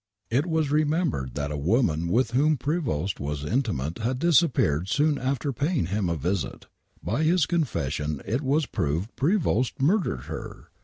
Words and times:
It 0.31 0.47
was 0.47 0.71
remembered 0.71 1.35
that 1.35 1.51
a 1.51 1.57
woman 1.57 2.07
with 2.07 2.31
whom 2.31 2.57
Prevost 2.57 3.19
was 3.19 3.45
intimate 3.45 3.99
had 3.99 4.17
disappeared 4.17 4.89
soon 4.89 5.19
after 5.19 5.53
paying 5.53 5.85
him 5.85 6.09
a 6.09 6.15
visit. 6.17 6.65
By 7.03 7.21
his 7.21 7.45
confession 7.45 8.19
it 8.25 8.41
was 8.41 8.65
proved 8.65 9.15
Prevost 9.15 9.79
murdered 9.79 10.23
her 10.23 10.71